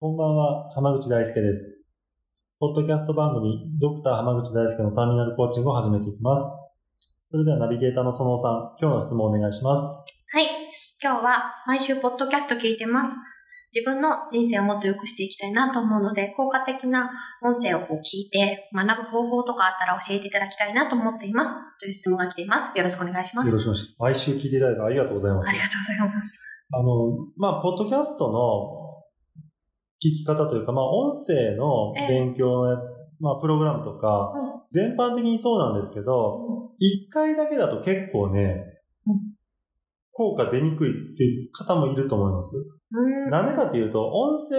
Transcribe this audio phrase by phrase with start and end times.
[0.00, 1.82] こんばんは、浜口大輔です。
[2.60, 6.48] ポッドキャスト番組、ドクター浜口大輔のターミナルコーチングを始めていきます。
[7.32, 9.82] それではナビゲーターの園尾さん、今日の質問をお願いします。
[9.82, 10.44] はい。
[11.02, 13.10] 今日は毎週ポッドキャスト聞いてます。
[13.74, 17.10] 自分の人生をもっと良くしていきたいなと思うので、効果的な
[17.42, 21.58] 音声をこう聞いて学ぶ方法とかあったら教えていただきたいなと思っています。
[21.80, 22.70] という質問が来ています。
[22.78, 23.48] よろしくお願いします。
[23.48, 23.96] よろしくお願いします。
[23.98, 25.48] 毎週聞いていただいてありがとうございます。
[25.48, 26.40] ありがとうございます。
[26.70, 26.84] あの、
[27.36, 28.97] まあ、ポッドキャストの聞
[30.00, 32.86] き方というか、まあ、音声の勉強のやつ、
[33.20, 34.32] まあ、プログラムとか、
[34.70, 38.64] 全般的にそうなんですけど、一回だけだと結構ね、
[40.12, 42.77] 効果出にくいっていう方もいると思います。
[42.90, 44.56] うんなんでかっていうと、音声、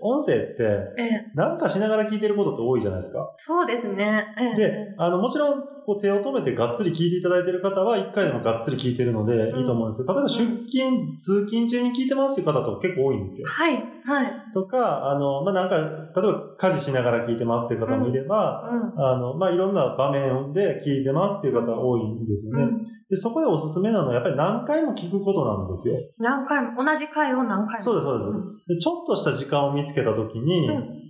[0.00, 0.64] 音声って、
[0.98, 3.30] ええ、なんかしながら聞いてることって多いじゃないですか。
[3.36, 4.34] そうですね。
[4.36, 13.48] ええ、で、あの、もちろん、こう手を止めてがっつり聞いていただいてる方は、一回でもがっつり聞いてるのでいいと思うんですけど、例えば出勤、通勤中に聞いてますっていう方とか結構多いんですよ。
[13.48, 13.74] はい、
[14.04, 14.52] はい。
[14.52, 19.04] とか、あの、まあ、なんか、例えば家事しながら聞いてますっていう方もいれば、うん。
[19.04, 22.64] あの、まあ、いろんな場面で聞いてますっていう方多いんですよね。
[22.64, 25.94] うん、で、そこでおすすめなのは、やっぱり何回も聞くことなんですよ。
[26.18, 27.84] 何回も、同じ回を何回も。
[27.84, 28.74] そうです、そうです。
[28.74, 31.02] でちょっとした時間を見つけたときに、うん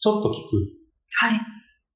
[0.00, 0.36] ちょっと聞く。
[1.16, 1.40] はい。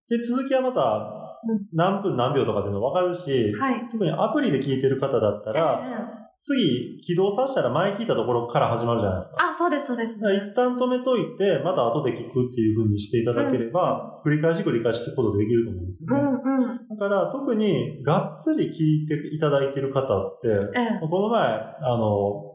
[0.09, 3.89] で、続きはまたうん、何分何秒とかっていうの分かるし、はい。
[3.89, 5.83] 特にアプリで聞いてる方だったら、
[6.19, 9.37] え次起動させたら前聞いたところから始まるじゃないですか。
[9.41, 10.17] えあ、そうです、そうです。
[10.17, 16.21] 一旦止めといて、また後で聞くっていう風にしていただければ、繰り返し繰り返し聞くことでできると思うんですよね。
[16.21, 16.89] うん、うん。
[16.89, 21.49] だから特にがっつり聞いていただいてる方って、ええ、この前、
[21.81, 22.53] あの、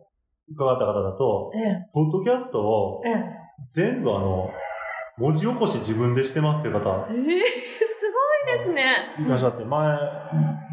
[0.50, 3.38] 伺った方だと、ええ、ポッドキャストをええ。
[3.70, 4.50] 全部あの、
[5.18, 9.16] 文字起こし自分でしてますっていう方ええすごいですね。
[9.26, 9.98] いらっしゃって、前、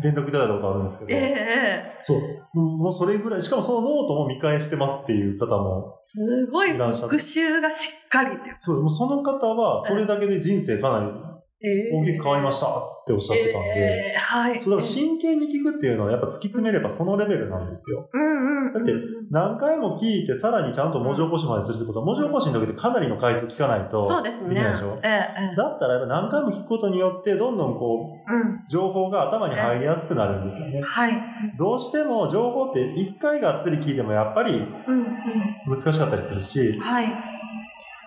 [0.02, 2.58] 連絡いただいたことあるんですけど、ええそう。
[2.60, 8.54] もうそれぐらい、しかもそのノートも見返してますっていう方も、すごい復習がしっかりって。
[8.60, 11.34] そう、もうその方は、それだけで人生かなり
[11.92, 14.60] 大きく変わりましたっておっしゃってたんで、ええはい。
[14.60, 18.06] そう、だから真剣に聞くっていうのはやっぱ突き詰めればそのレベルなんですよ。
[18.12, 18.72] うんうん。
[18.74, 18.92] だって
[19.30, 24.50] 何回も聞いて、さらにちゃんと文字起こしまでするってことは、文字起こしの時ってかなりの回数聞かないと、そうですね。
[24.50, 24.98] できないでしょ？
[25.02, 28.64] ええええだったらやっぱ何回も聞くことによって、どんどんこう、うん。
[28.68, 30.82] 情報が頭に入りやすくなるんですよね。
[30.82, 31.12] はい。
[31.58, 34.66] どうしても情報って一回がっつり聞いてもやっぱり。
[35.66, 37.06] 難しかったりするし、はい。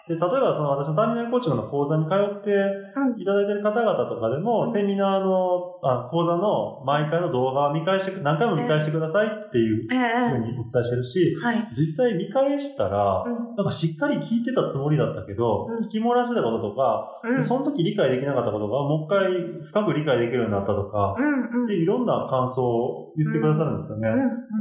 [0.07, 2.51] で例えばその私のターミナルコーチングの講座に通って
[2.95, 11.67] うんいただいている方々とかでも、うんセミナーのあ講座の毎回の動画を見返して、何回も見返してくださいっていうええふうにお伝えしてるし、はい。
[11.71, 17.43] 実際見返したら、うんなんかしっかり聞いてたつもりだったけど、うん聞き漏らしてたこととか、うん。
[17.43, 21.67] その時理解できなかったことがもう一回深く理解できるようになったとか、うんうん。
[21.67, 24.09] でいろんな感想を言ってくださるんですよね。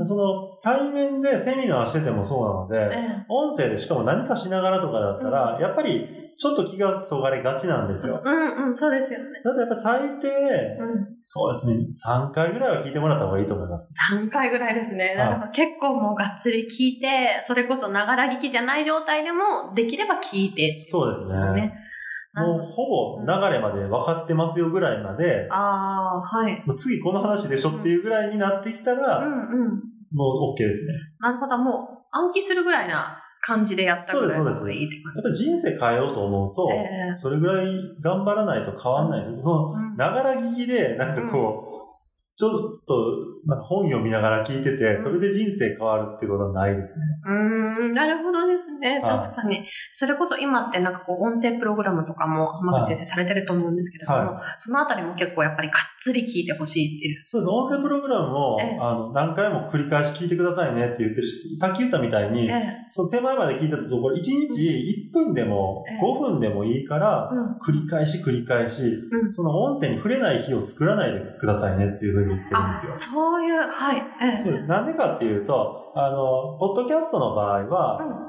[0.06, 6.06] その対面でセミナーしててもそうなので、ええ音声でしかも何かしながらとかだったら、やっぱり
[6.38, 8.20] ちょっと気がそがれがちなんですよ。
[8.22, 9.40] うんうん、そうですよね。
[9.42, 10.28] だってやっぱ最低、
[10.78, 11.16] うん。
[11.22, 11.74] そうですね、
[12.06, 13.96] 3回ぐらいは聞いてもらった方がいいと思います。
[14.12, 15.14] 3回ぐらいですね。
[15.16, 20.78] はい結構もうがっつり聞いて、それこそながら聞きじゃない状態でも、できれば聞いて。
[20.78, 21.52] そうですね。
[21.52, 21.74] ね。
[22.34, 26.62] もうほぼ流れまで分かってますよぐらいまで、ああ、はい。
[26.66, 29.82] もう次この話でしょっていうぐらいになってきたら、うんうん。
[30.12, 30.92] もう OK ですね。
[31.18, 37.14] なるほど、もう暗記するぐらいな感じでやったぐらいの方がいいって感やっぱり人生変えようと思うと、ええ。
[37.14, 37.66] それぐらい
[38.00, 39.40] 頑張らないと変わんないですよ。
[39.40, 39.96] その、うん。
[39.96, 41.85] ながら聞きで、なんかこう、
[42.36, 43.16] ちょっと、
[43.46, 47.04] なんか本読みながら聞いてて、うんそれで人生変わるっていうことはないですね。
[47.24, 47.30] じ。
[47.30, 49.00] うーん、なるほどですね。
[49.00, 49.64] はい確かに。
[49.92, 57.22] それこそ今ってなんかこう音声プログラムとかも浜口先生されてると思うんですけれども、はそのあたりも結構やっぱりがっつり聞いてほしいっていう。
[57.24, 57.48] そうです。
[57.48, 62.86] 音声プログラムも、ええあの、何回も繰り返し聞いてくださいねって言ってるし、さっき言ったみたいに、ええ。
[62.90, 67.58] その手前まで聞いたところ、1日1分でもええ5分でもいいから、うん。
[67.58, 72.92] 繰り返し繰り返し、うんその音声に触れない日を作らないでくださいねっていうふうに言ってるんあ、ですよ。
[72.92, 74.66] そういう、はい。
[74.66, 78.26] なんでかっていうと、あの、ポッドキャストの場合は、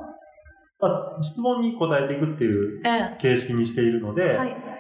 [0.80, 2.82] まあ、質問に答えていくっていう
[3.18, 4.38] 形式にしているので、え。
[4.38, 4.77] はい。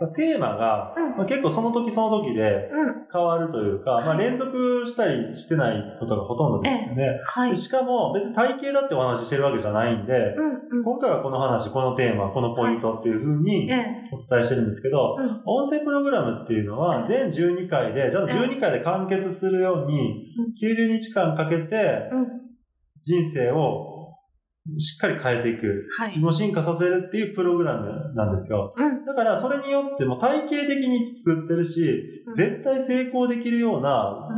[0.00, 3.04] まあテーマが、うんまあ、結構その時その時でうん。
[3.12, 7.20] 変わるというか、まあ、はい連続したりしてないことがほとんどですよね。
[7.22, 7.56] はいで。
[7.56, 10.84] しかも別に体型だってお話ししてるわけじゃないんで、うんうん。
[10.84, 14.08] 今回はこの話、このテーマ、このポイントっていう風にええ。
[14.12, 15.42] お伝えしてるんですけど、うん。
[15.46, 22.28] 音声プログラムっていうのは全12回で、ちゃんと12回で完結するようにうん、90日間かけてうん。
[23.00, 23.93] 人生を
[24.78, 28.72] しっかり変えていく、はい自分を進化させるっていうプログラムなんですよ。
[28.74, 29.04] うん。
[29.04, 31.80] だからそれによっても体系的に作ってるし、
[32.26, 34.28] うん絶対成功できるような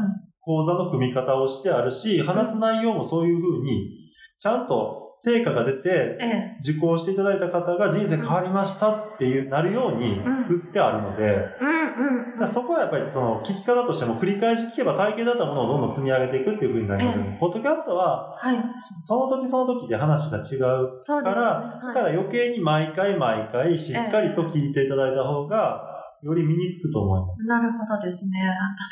[0.40, 4.05] 講座の組み方をしてあるし、話す内容もそういう風に、
[4.38, 6.56] ちゃんと成果が出て、ええ。
[6.60, 11.48] 受講していただいた方が人生変わりましたっていう、なるように作ってあるので、
[12.46, 17.38] そこはやっぱりその聞き方としても繰り返し聞けば体系だったものをどんどん積み上げていくっていう風になりますよね。
[17.40, 18.58] ポッドキャストは、はい。
[18.78, 21.00] その時その時で話が違う。
[21.00, 21.42] から、だ
[21.82, 25.85] はいから余計に毎回毎回しっかりと聞いていただいた方が、
[26.22, 27.46] より身につくと思います。
[27.46, 28.32] なるほどですね。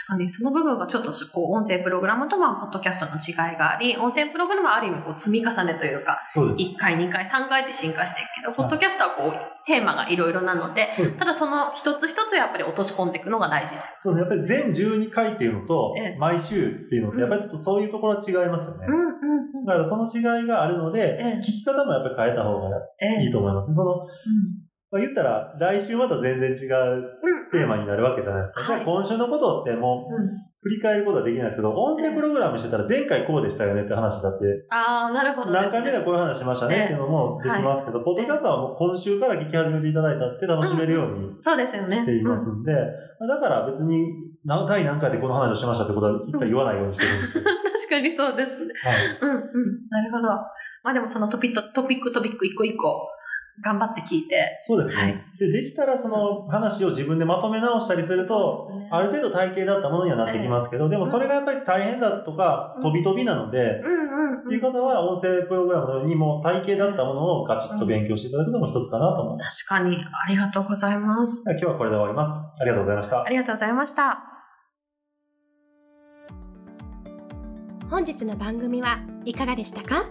[0.07, 6.71] 確かに、その部分がちょっと、こう、音声プログラムと、まあ、ポッドキャストの違いがあり、音声プログラムはある意味、こう、積み重ねというか、そうです。
[6.71, 11.19] 1回、2回、3回で進化していくけど、ポッドキャストはこう、テーマがいろいろなので、です。
[11.19, 13.75] ただその一つ一つやっぱり落とし込んでいくのが大事。
[13.99, 14.37] そうですね。
[14.37, 18.87] やっぱり全12回っていうのとええ、毎週っていうのって、やっぱりちょっとそういうところは違いますよね。
[18.89, 19.05] うんうん
[19.59, 19.65] うん。
[19.65, 22.69] だからその違いがあるので、ええ聞き方もやっぱり変えた方が
[23.01, 23.75] ええいいと思いますね。
[23.75, 24.07] その、
[24.95, 27.51] まあ、言ったら、来週また全然違ううん。
[27.51, 28.63] テーマになるわけじゃないですか。
[28.63, 30.25] じゃあはい今週のことってもう、うん。
[30.63, 35.59] 振り返ることはできないですけど、音声プログラムしてたら前回こうでしたよねって話だって、ああ、なるほどね。
[35.61, 41.97] 何回目でこういう話しましたねっていうのもできますけど、ポッドキャストはもう今週から聞き始めていただいたって楽しめるようにそうですよね。
[41.97, 42.73] していますんで、
[43.19, 44.07] まあだから別に
[44.45, 47.45] 何第何回でこの話をしましたってことは一切言わないようにしてるんですよ。
[47.45, 48.73] う ん確かにそうですね。
[48.83, 49.19] はい。
[49.21, 49.89] うんうん。
[49.91, 50.29] なるほど。
[50.29, 53.09] まあでもそのトピック、トピックトピック一個一個
[53.63, 54.59] 頑張って聞いて。
[54.63, 55.03] そうですね。
[55.03, 64.05] はいで、できたらその話を自分でまとめ直したりすると、ねある程度体系だったものにはなってきますけど、でもそれがやっぱり大変だとか、うん飛び飛びなので、うんうん
[64.45, 69.65] っていう方は音声プログラムのようにもう体系だったものをガチッと勉強していただくのも一つかなと思います。
[69.65, 71.43] 確かに、ありがとうございます。
[71.47, 72.41] 今日はこれで終わります。
[72.61, 73.29] ありがとうございましたあ。
[73.29, 74.19] りがとうございました。
[77.91, 80.05] 本日の番組はいかがでしたか？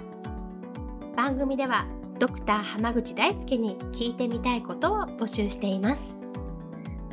[1.15, 1.85] 番組では
[2.23, 6.15] ドクター濱口大輔に聞いてみたいことを募集しています。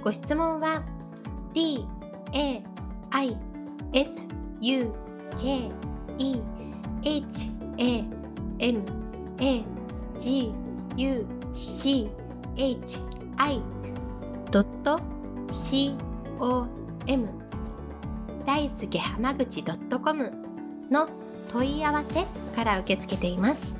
[0.04, 0.84] ご質問は
[1.52, 1.84] d
[2.32, 2.62] a
[3.10, 3.36] i
[3.92, 4.28] s
[4.60, 4.94] u
[5.36, 5.68] k
[6.16, 6.40] e
[7.02, 8.04] h a
[8.60, 8.84] m
[9.40, 9.64] a
[10.16, 10.52] g
[10.96, 12.08] u c
[12.56, 12.98] h
[13.36, 13.62] i
[15.50, 15.94] c
[16.38, 16.68] o
[17.08, 17.28] m
[18.46, 20.32] 大輔濱口 .com
[20.88, 21.08] の
[21.52, 22.24] 問い合わせ
[22.54, 23.79] から受け付けています。